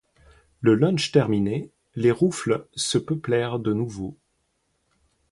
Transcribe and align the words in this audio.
Le 0.61 0.73
lunch 0.73 1.11
terminé, 1.11 1.69
les 1.93 2.09
roufles 2.09 2.67
se 2.73 2.97
peuplèrent 2.97 3.59
de 3.59 3.71
nouveau. 3.71 4.17